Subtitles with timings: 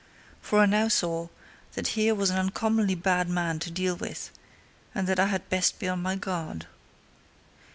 [0.41, 1.27] For I now saw
[1.73, 4.31] that here was an uncommonly bad man to deal with,
[4.95, 6.65] and that I had best be on my guard.